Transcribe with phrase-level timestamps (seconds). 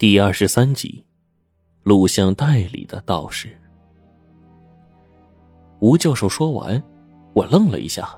[0.00, 1.04] 第二十三集，
[1.82, 3.54] 录像带里的道士。
[5.80, 6.82] 吴教授说完，
[7.34, 8.08] 我愣了一下。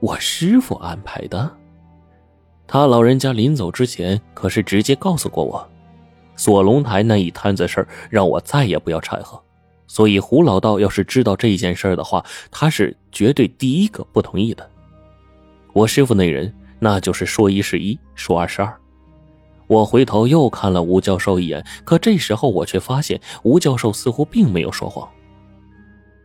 [0.00, 1.54] 我师傅安排的？
[2.66, 5.68] 他老人家临走之前可是直接告诉过我，
[6.34, 9.38] 锁龙台那一摊子事儿让我再也不要掺和。
[9.86, 14.66] 所以胡老道要是知道这件事儿的话，他是绝对第一个不同意的。
[15.74, 18.74] 我师傅那人，那就是说一是一，说二是二。
[19.68, 25.08] 我回头又看了吴教授一眼，可这时候我却发现吴教授似乎并没有说谎。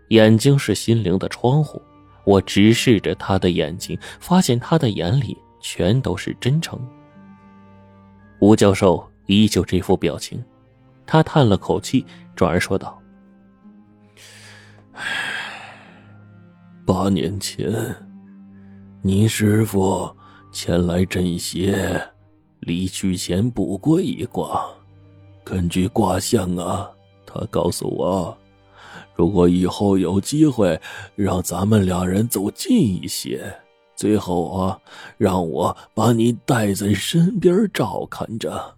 [0.10, 1.82] 眼睛是心灵的窗户，
[2.24, 6.80] 我直视着他的眼睛，发现他的眼里全都是真诚。
[8.40, 10.44] 吴教授依旧这副表情，
[11.06, 12.06] 他叹了口气，
[12.36, 13.02] 转而说道
[16.86, 17.74] ：“八年前，
[19.02, 20.10] 你师傅
[20.52, 22.02] 前来镇邪。”
[22.66, 24.66] 离去前卜过一卦，
[25.44, 26.90] 根据卦象啊，
[27.26, 28.38] 他告诉我，
[29.16, 30.80] 如果以后有机会
[31.16, 33.54] 让咱们两人走近一些，
[33.96, 34.80] 最后啊，
[35.18, 38.76] 让我把你带在身边照看着。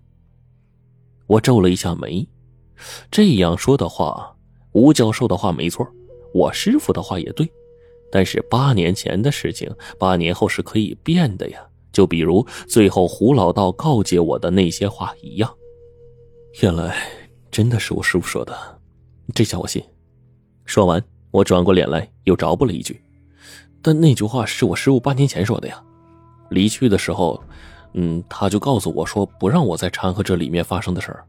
[1.27, 2.27] 我皱了一下眉，
[3.09, 4.35] 这样说的话，
[4.73, 5.87] 吴教授的话没错，
[6.33, 7.49] 我师傅的话也对，
[8.11, 11.65] 但是八年前的事情，八年后是可以变的呀。
[11.95, 15.49] 就比如最后胡老道告诫我的那些话一样，
[16.61, 16.93] 原来
[17.49, 18.53] 真的是我师傅说的，
[19.33, 19.81] 这下我信。
[20.65, 23.01] 说完，我转过脸来又找补了一句
[23.81, 25.81] ：“但那句话是我师傅八年前说的呀，
[26.49, 27.41] 离去的时候，
[27.93, 31.23] 嗯，他就告诉我说不让我再掺和这里面发生的事儿。”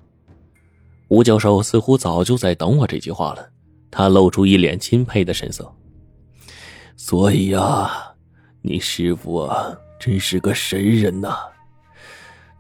[1.06, 3.48] 吴教授似乎早就在等我这句话了，
[3.89, 5.73] 他露出一脸钦佩的神色。
[6.97, 8.17] 所以啊，
[8.62, 9.78] 你师傅啊。
[9.98, 11.36] 真是个神人呐！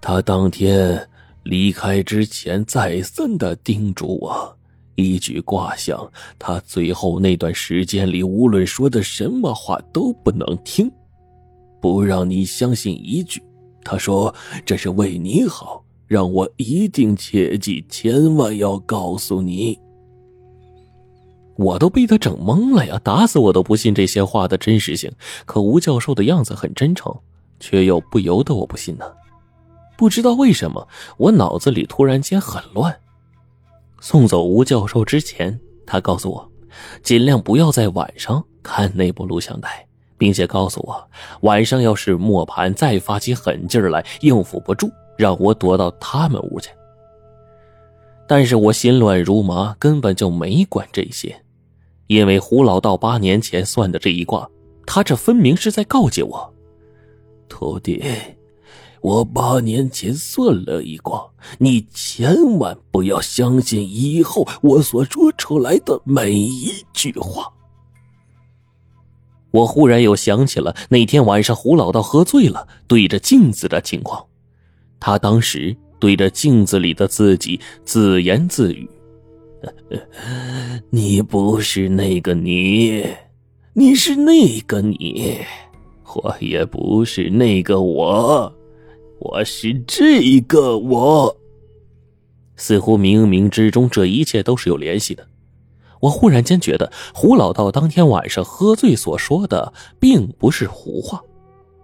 [0.00, 1.08] 他当天
[1.42, 4.56] 离开之前，再三的叮嘱我，
[4.94, 10.90] 一句卦象，他最后那段时间里，无论说的什么话都不能听，
[11.80, 13.42] 不让你相信一句。
[13.84, 19.78] 他说这是为你好，让我一定切记，千万要告诉你。
[21.56, 23.00] 我都被他整懵了呀！
[23.02, 25.10] 打死我都不信这些话的真实性。
[25.44, 27.14] 可吴教授的样子很真诚，
[27.58, 29.04] 却又不由得我不信呢。
[29.96, 30.86] 不知道为什么，
[31.16, 32.94] 我脑子里突然间很乱。
[34.00, 36.50] 送走吴教授之前，他告诉我，
[37.02, 39.86] 尽量不要在晚上看那部录像带，
[40.18, 41.08] 并且告诉我，
[41.40, 46.68] 晚上要是磨盘再发起狠劲来，应付不住，让我躲到他们屋去。
[48.28, 51.34] 但是我心乱如麻，根本就没管这些。
[52.06, 54.48] 因为胡老道八年前算的这一卦，
[54.86, 56.54] 他这分明是在告诫我，
[57.48, 58.02] 徒弟，
[59.00, 61.28] 我八年前算了一卦，
[61.58, 67.52] 你千万不要相信以后我所说出来的每一句话。
[69.52, 74.24] 我忽然又想起了那天晚上胡老道喝醉了，对着镜子的情况，
[75.00, 78.88] 他当时对着镜子里的自己自言自语。
[80.90, 83.04] 你不是那个你，
[83.72, 85.38] 你是那个你，
[86.14, 88.52] 我也不是那个我，
[89.18, 91.36] 我是这个我。
[92.56, 95.26] 似乎冥冥之中，这一切都是有联系的。
[96.00, 101.22] 我忽然间觉得，胡老道当天晚上喝醉所说的，并不是胡话。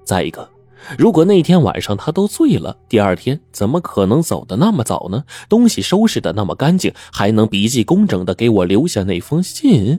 [0.05, 0.49] 再一个。
[0.99, 5.25] 如果那天晚上他都醉了，第二天怎么可能走的那么早呢？
[5.49, 9.99] 东西收拾的那么干净，还能笔记工整的给我留下那封信？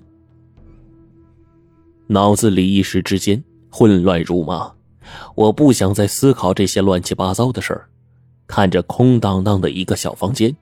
[2.08, 4.72] 脑子里一时之间混乱如麻，
[5.36, 7.90] 我不想再思考这些乱七八糟的事儿。
[8.46, 10.56] 看着空荡荡的一个小房间，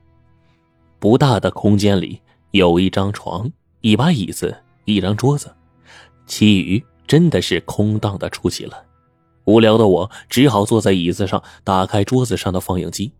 [0.99, 2.21] 不大的空间里
[2.51, 4.55] 有一张床、一把椅子、
[4.85, 5.51] 一张桌子，
[6.27, 8.85] 其余真的是空荡的出奇了。
[9.45, 13.11] 无聊的我只好坐在椅子上，打开桌子上的放映机。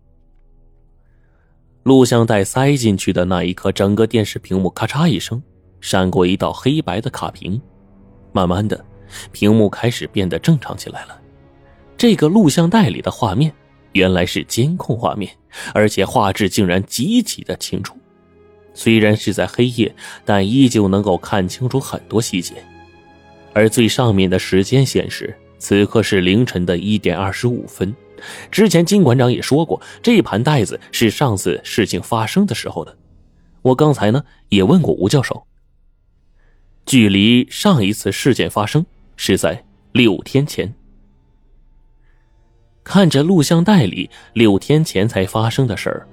[1.83, 5.41] 录像带塞进去的那一刻，整个电视屏幕咔嚓一声，
[5.79, 7.59] 闪过一道黑白的卡屏。
[8.31, 8.85] 慢慢的，
[9.31, 11.19] 屏幕开始变得正常起来了。
[11.97, 13.51] 这个录像带里的画面
[13.93, 15.35] 原来是监控画面，
[15.73, 17.97] 而且画质竟然极其的清楚。
[18.75, 19.93] 虽然是在黑夜，
[20.23, 22.63] 但依旧能够看清楚很多细节。
[23.53, 25.35] 而最上面的时间显示。
[25.61, 27.95] 此刻是凌晨的一点二十五分，
[28.49, 32.97] 之前金馆长也说过，这盘袋子是上次事情发生的时候的。
[33.61, 35.45] 我刚才呢也问过吴教授，
[36.87, 38.83] 距离上一次事件发生
[39.15, 40.73] 是在六天前。
[42.83, 46.07] 看着录像带里六天前才发生的事儿，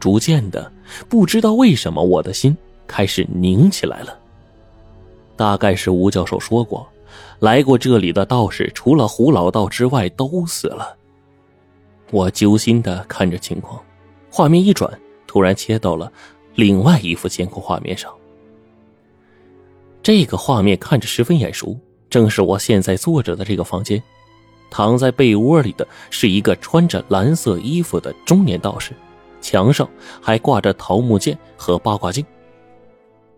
[0.00, 0.72] 逐渐的，
[1.10, 2.56] 不知道为什么我的心
[2.86, 4.18] 开始拧起来了。
[5.36, 6.88] 大概是吴教授说过，
[7.40, 10.96] 来过这里的道士除了胡老道之外都死了。
[12.10, 13.82] 我揪心的看着情况，
[14.30, 14.90] 画面一转，
[15.26, 16.12] 突然切到了
[16.54, 18.12] 另外一幅监控画面上。
[20.02, 21.78] 这个画面看着十分眼熟，
[22.10, 24.02] 正是我现在坐着的这个房间。
[24.70, 28.92] 躺在被窝里的是一个穿着蓝色衣服的中年道士，
[29.40, 29.88] 墙上
[30.20, 32.24] 还挂着桃木剑和八卦镜。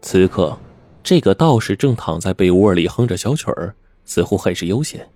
[0.01, 0.59] 此刻，
[1.07, 3.73] 这个道士正躺在被窝里哼着小曲儿，
[4.05, 5.09] 似乎很是悠闲。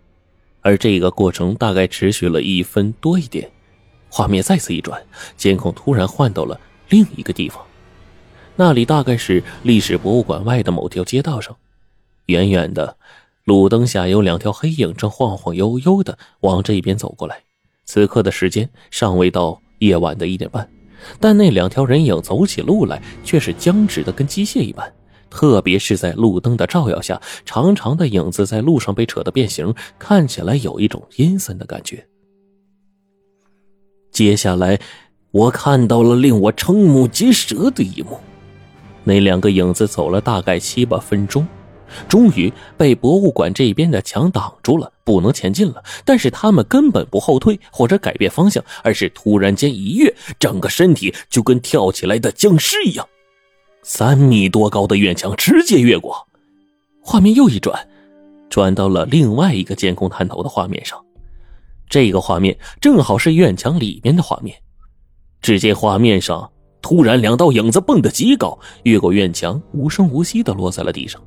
[0.60, 3.50] 而这个过程大概持续了一分多一点。
[4.08, 5.02] 画面再次一转，
[5.36, 6.60] 监控突然换到了
[6.90, 7.60] 另一个地方，
[8.54, 11.56] 那里大概是历史博物馆外的某条街道上，
[12.26, 12.96] 远远的。
[13.42, 17.42] 路灯下有两条黑影正晃晃悠悠的往这边走过来。
[17.84, 20.70] 此刻的时间尚未到夜晚的一点半，
[21.18, 24.88] 但那两条人影走起路来却是僵直的，跟机械一般。
[25.30, 32.04] 特别是在路灯的照耀下，长长的影子在路上被扯得变形，看起来有一种阴森的感觉。
[34.10, 34.78] 接下来，
[35.30, 38.18] 我看到了令我瞠目结舌的一幕：
[39.04, 41.46] 那两个影子走了大概七八分钟。
[42.08, 45.82] 终于被博物馆这边的墙挡住了，不能前进了。
[46.04, 53.04] 但是他们根本不后退或者改变方向，而是突然间一跃，整个身体就跟跳起来的僵尸一样，
[53.82, 56.26] 三米多高的院墙直接越过。
[57.02, 57.88] 画面又一转，
[58.48, 61.02] 转到了另外一个监控探头的画面上。
[61.88, 64.56] 这个画面正好是院墙里面的画面。
[65.40, 66.50] 只见画面上
[66.82, 71.20] 突然两道影子蹦得极高，越过院墙，无声无息的落在了地上。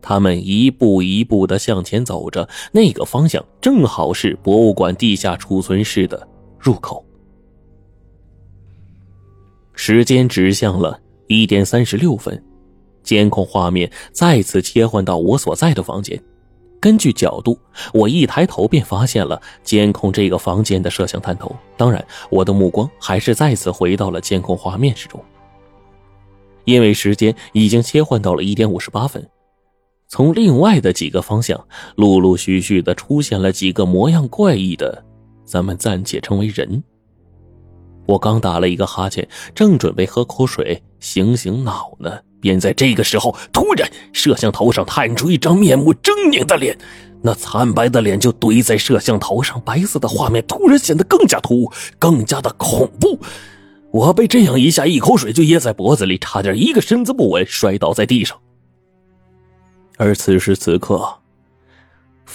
[0.00, 6.26] 他们一步一步的向前走着，那个方向正好是博物馆地下储存室的
[6.58, 7.04] 入口。
[9.74, 12.42] 时间指向了一点三十六分，
[13.02, 16.20] 监控画面再次切换到我所在的房间。
[16.78, 17.58] 根据角度，
[17.92, 21.54] 我一抬头便发现了监控这个房间的摄像探头。
[21.76, 25.18] 当然，我的目光还是再次回到了监控画面之中，
[26.64, 29.26] 因为时间已经切换到了一点五十八分。
[30.08, 31.58] 从另外的几个方向，
[31.96, 35.04] 陆陆续续的出现了几个模样怪异的，
[35.44, 36.80] 咱们暂且称为人。
[38.06, 46.78] 我刚打了一个哈欠，正准备喝口水醒醒脑呢，便在这个时候，突然摄像头上探出一张面目狰狞的脸，
[47.22, 53.18] 那惨白的脸就堆在摄像头上，白色的画面突然显得更加突兀，更加的恐怖。
[53.92, 58.38] 我被这样一下，一口水就噎在脖子里，差点一个身子不稳摔倒在地上。
[59.96, 61.02] 而此时此刻，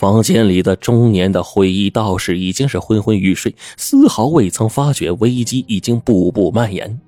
[0.01, 6.99] 房间里的中年的灰衣道士已经是昏昏欲睡，丝毫未曾发觉危机已经步步蔓延。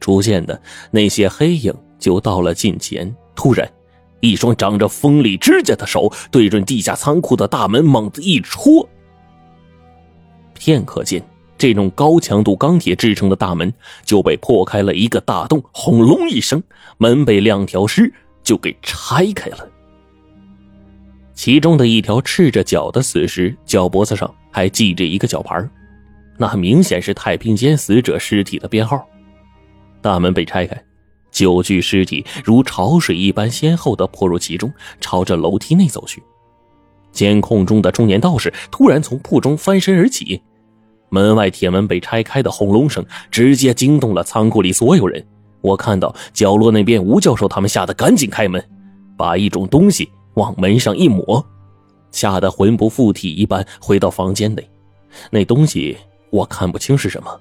[0.00, 0.58] 逐渐的，
[0.90, 3.14] 那些黑影就到了近前。
[3.34, 3.70] 突然，
[4.20, 8.88] 一双长着锋利指甲的手对准地下仓库的大门猛地一戳。
[10.54, 11.22] 片刻间，
[11.58, 13.70] 这种高强度钢铁制成的大门
[14.02, 16.62] 就被破开了一个大洞，轰隆一声，
[16.96, 18.10] 门被两条尸
[18.42, 19.68] 就给拆开了。
[21.34, 25.68] 其中的一条赤着脚的死尸，脚脖子上还系着一个脚牌，
[26.38, 29.04] 那明显是太平间死者尸体的编号。
[30.00, 30.80] 大门被拆开，
[31.30, 36.22] 九具尸体如潮水一般先后的泼入其中，朝着楼梯内走去。
[37.10, 40.40] 监控中的中年道士突然从铺中翻身而起，
[41.08, 45.24] 门外铁门被拆开的轰隆声直接惊动了仓库里所有人。
[45.60, 48.62] 我看到角落那边吴教授他们吓得赶紧开门，
[49.16, 50.08] 把一种东西。
[50.34, 51.44] 往门上一抹，
[52.10, 54.68] 吓得魂不附体一般回到房间内。
[55.30, 55.96] 那东西
[56.30, 57.40] 我看不清是什么。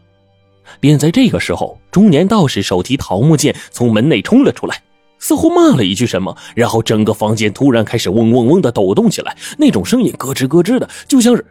[0.79, 4.81] 便在这个时候，中年道士手提桃木剑从门内冲了出来，
[5.19, 11.45] 似乎骂了一句什么，然后整个房间突然开始嗡嗡嗡的抖动起来，那种声音咯吱咯吱的，就像是，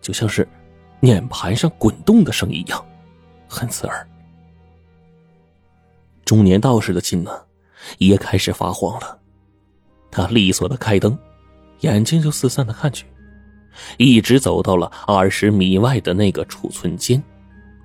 [0.00, 0.48] 就像是
[1.00, 2.82] 碾盘上滚动的声音一样，
[3.48, 4.08] 很刺耳。
[6.24, 7.32] 中年道士的心呢，
[7.98, 9.17] 也开始发慌了。
[10.10, 11.16] 他利索的开灯，
[11.80, 13.06] 眼睛就四散的看去，
[13.96, 17.22] 一直走到了二十米外的那个储存间，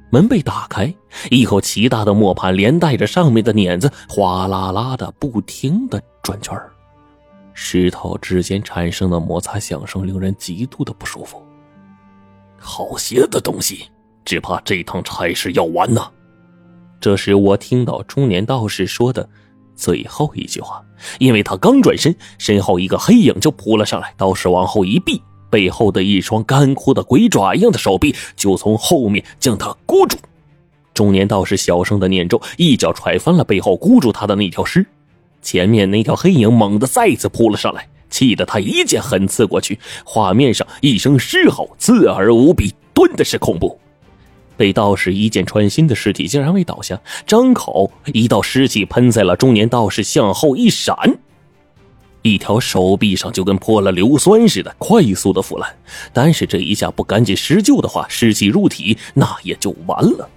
[0.09, 0.93] 门被打开，
[1.29, 6.59] 一口奇大的磨盘连带着上面的碾子哗啦啦的不停的转圈
[7.53, 11.43] 石头之间产生的摩擦响声令人极度的不舒服。
[12.57, 13.85] 好些的东西，
[14.25, 16.09] 只怕这趟差事要完呐！
[16.99, 19.27] 这时我听到中年道士说的。
[19.75, 20.83] 最后一句话，
[21.19, 30.17] 因为他刚转身，身后一个黑影就扑了上来，刀士往后一避，背后的一双干枯的鬼爪一样的手臂就从后面将他箍住。
[30.93, 34.85] 中年道士小声的念咒，一脚踹翻了背后箍住他的那条尸。
[35.41, 39.79] 前面那条黑影猛地再次扑了上来，气得他一剑狠刺过去。
[40.05, 43.77] 画面上一声狮吼，刺耳无比，顿的是恐怖。
[44.55, 50.95] 被道士一箭穿心的尸体竟然未倒下，张口，一道尸气喷在了中年道士向后一闪，
[52.21, 55.69] 一条手臂上就跟泼了硫酸似的，快速的腐烂。
[56.11, 60.29] 但是这一下不赶紧施救的话，尸气入体，那也就完了。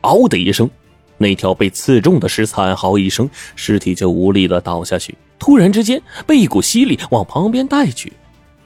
[0.00, 0.68] 嗷的一声。
[1.22, 5.14] 那条被刺中的尸惨嚎一声，尸体就无力的倒下去。
[5.38, 8.10] 突然之间，被一股吸力往旁边带去，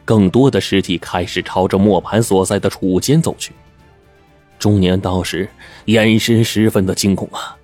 [0.04, 3.50] 更多的尸体开始朝着磨盘所在的储物间走去。
[4.58, 5.48] 中年道士
[5.86, 7.56] 眼神十分的惊恐啊，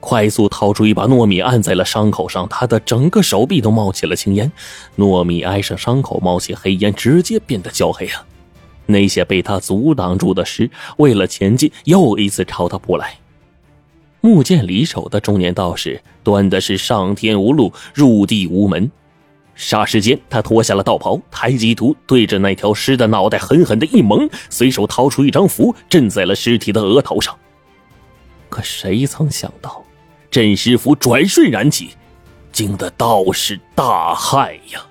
[0.00, 4.50] 快速掏出一把糯米按在了伤口上，他的整个手臂都冒起了青烟。
[4.96, 8.26] 糯米挨上伤口冒起黑烟，直接变得焦黑啊！
[8.86, 13.14] 那些被他阻挡住的尸，为了前进，又一次朝他扑来。
[14.20, 18.90] 木剑离手的中年道士，端的是上天无路，入地无门。
[19.56, 27.36] 霎时间，他脱下了道袍，抬起图对着那条尸的脑袋狠狠的一蒙，随手掏出一张符，镇在了尸体的额头上。
[28.48, 29.84] 可谁曾想到，
[30.30, 31.90] 镇尸符转瞬燃起，
[32.52, 34.84] 惊得道士大骇呀！